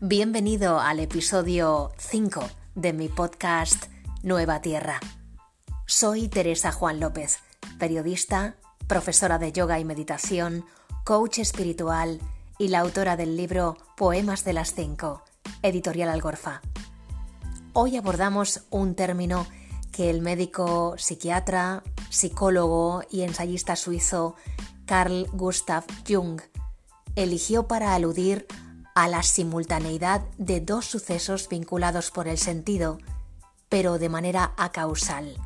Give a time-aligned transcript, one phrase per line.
[0.00, 3.86] Bienvenido al episodio 5 de mi podcast
[4.22, 5.00] Nueva Tierra.
[5.86, 7.38] Soy Teresa Juan López,
[7.80, 8.54] periodista,
[8.86, 10.64] profesora de yoga y meditación,
[11.04, 12.20] coach espiritual
[12.60, 15.24] y la autora del libro Poemas de las 5,
[15.62, 16.62] editorial Algorfa.
[17.72, 19.48] Hoy abordamos un término
[19.90, 24.36] que el médico psiquiatra, psicólogo y ensayista suizo
[24.86, 26.40] Carl Gustav Jung
[27.16, 28.46] eligió para aludir
[28.98, 32.98] a la simultaneidad de dos sucesos vinculados por el sentido,
[33.68, 35.36] pero de manera acausal.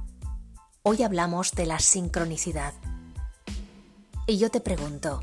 [0.82, 2.72] Hoy hablamos de la sincronicidad.
[4.26, 5.22] Y yo te pregunto,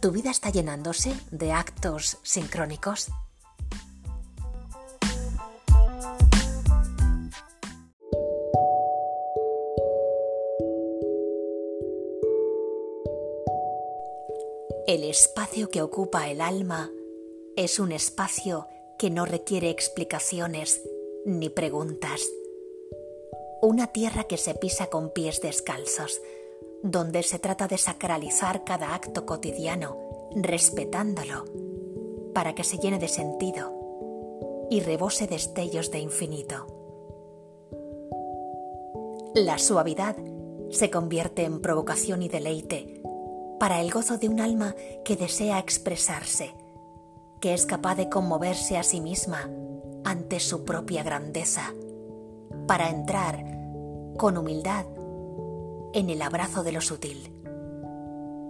[0.00, 3.08] ¿tu vida está llenándose de actos sincrónicos?
[14.86, 16.90] El espacio que ocupa el alma
[17.56, 18.66] es un espacio
[18.98, 20.82] que no requiere explicaciones
[21.24, 22.28] ni preguntas.
[23.62, 26.20] Una tierra que se pisa con pies descalzos,
[26.82, 31.44] donde se trata de sacralizar cada acto cotidiano, respetándolo,
[32.34, 33.72] para que se llene de sentido
[34.70, 36.66] y rebose destellos de infinito.
[39.34, 40.16] La suavidad
[40.70, 43.00] se convierte en provocación y deleite
[43.60, 44.74] para el gozo de un alma
[45.04, 46.52] que desea expresarse
[47.44, 49.50] que es capaz de conmoverse a sí misma
[50.02, 51.74] ante su propia grandeza,
[52.66, 53.44] para entrar
[54.16, 54.86] con humildad
[55.92, 57.30] en el abrazo de lo sutil,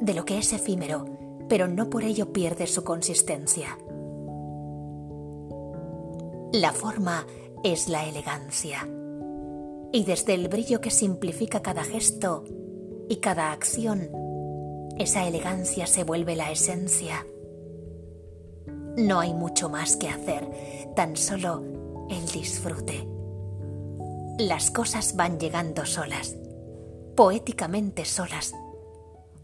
[0.01, 1.07] de lo que es efímero,
[1.49, 3.77] pero no por ello pierde su consistencia.
[6.53, 7.27] La forma
[7.65, 8.89] es la elegancia,
[9.91, 12.45] y desde el brillo que simplifica cada gesto
[13.09, 14.09] y cada acción,
[15.01, 17.27] esa elegancia se vuelve la esencia
[18.97, 21.63] no hay mucho más que hacer, tan solo
[22.09, 23.09] el disfrute.
[24.39, 26.37] Las cosas van llegando solas,
[27.17, 28.55] poéticamente solas,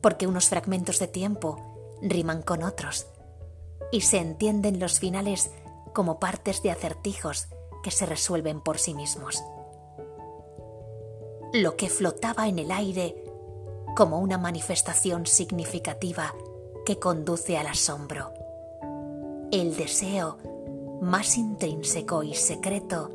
[0.00, 3.06] porque unos fragmentos de tiempo riman con otros
[3.92, 5.50] y se entienden los finales
[5.92, 7.48] como partes de acertijos
[7.82, 9.42] que se resuelven por sí mismos.
[11.52, 13.24] Lo que flotaba en el aire
[13.96, 16.34] como una manifestación significativa
[16.86, 18.32] que conduce al asombro
[19.50, 20.38] el deseo
[21.00, 23.10] más intrínseco y secreto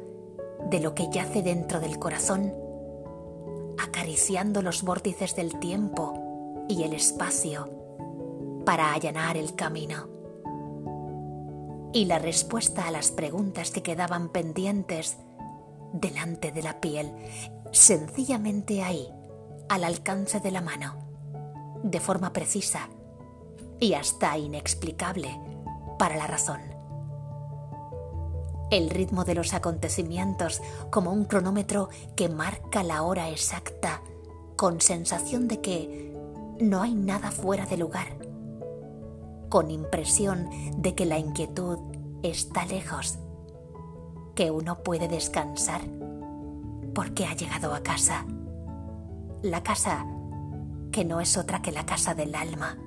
[0.69, 2.53] de lo que yace dentro del corazón,
[3.77, 7.69] acariciando los vórtices del tiempo y el espacio
[8.65, 10.09] para allanar el camino.
[11.93, 15.17] Y la respuesta a las preguntas que quedaban pendientes
[15.93, 17.13] delante de la piel,
[17.71, 19.07] sencillamente ahí,
[19.69, 20.95] al alcance de la mano,
[21.83, 22.89] de forma precisa
[23.79, 25.39] y hasta inexplicable
[25.97, 26.61] para la razón.
[28.71, 34.01] El ritmo de los acontecimientos como un cronómetro que marca la hora exacta
[34.55, 36.15] con sensación de que
[36.59, 38.07] no hay nada fuera de lugar,
[39.49, 41.77] con impresión de que la inquietud
[42.23, 43.19] está lejos,
[44.33, 45.81] que uno puede descansar
[46.93, 48.25] porque ha llegado a casa,
[49.41, 50.05] la casa
[50.91, 52.77] que no es otra que la casa del alma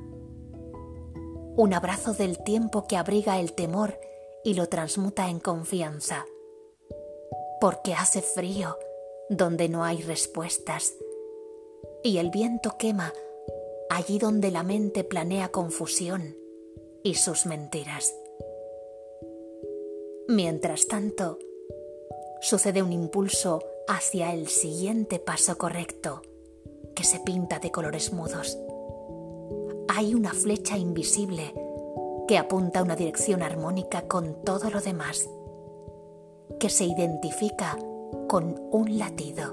[1.58, 3.98] un abrazo del tiempo que abriga el temor
[4.44, 6.24] y lo transmuta en confianza.
[7.60, 8.78] Porque hace frío
[9.28, 10.94] donde no hay respuestas
[12.04, 13.12] y el viento quema
[13.90, 16.36] allí donde la mente planea confusión
[17.02, 18.14] y sus mentiras.
[20.28, 21.40] Mientras tanto,
[22.40, 26.22] sucede un impulso hacia el siguiente paso correcto
[26.94, 28.56] que se pinta de colores mudos
[29.98, 31.52] hay una flecha invisible
[32.28, 35.28] que apunta una dirección armónica con todo lo demás,
[36.60, 37.76] que se identifica
[38.28, 39.50] con un latido,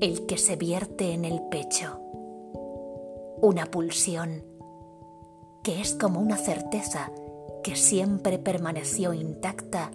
[0.00, 2.00] el que se vierte en el pecho,
[3.40, 4.42] una pulsión
[5.62, 7.12] que es como una certeza
[7.62, 9.92] que siempre permaneció intacta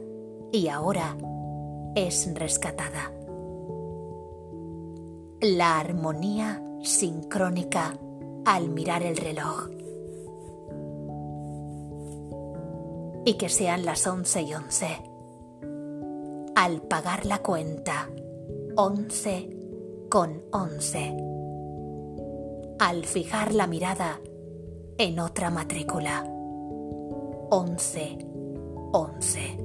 [0.53, 1.17] y ahora
[1.95, 3.11] es rescatada.
[5.41, 7.97] La armonía sincrónica
[8.45, 9.69] al mirar el reloj.
[13.25, 15.01] Y que sean las once y once.
[16.55, 18.09] Al pagar la cuenta,
[18.75, 19.49] once
[20.09, 21.15] con once.
[22.79, 24.19] Al fijar la mirada
[24.97, 26.23] en otra matrícula,
[27.49, 28.17] once,
[28.91, 29.60] once.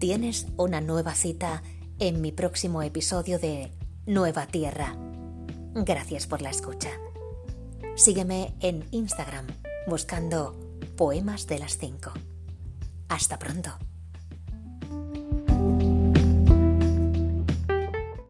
[0.00, 1.62] Tienes una nueva cita
[1.98, 3.70] en mi próximo episodio de
[4.06, 4.96] Nueva Tierra.
[5.74, 6.88] Gracias por la escucha.
[7.96, 9.46] Sígueme en Instagram
[9.86, 10.58] buscando
[10.96, 12.12] Poemas de las 5.
[13.08, 13.89] Hasta pronto.